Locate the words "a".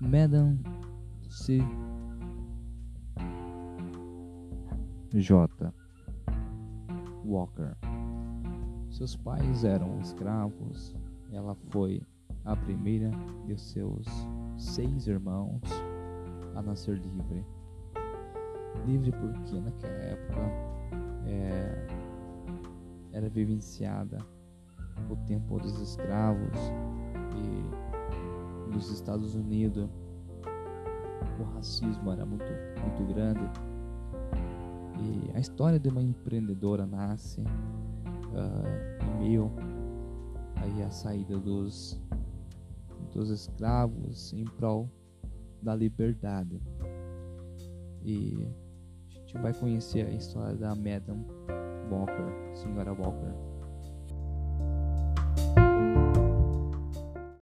12.46-12.56, 16.54-16.62, 35.36-35.40, 40.82-40.90, 49.08-49.18, 50.06-50.10